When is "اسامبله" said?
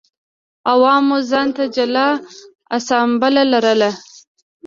2.77-3.43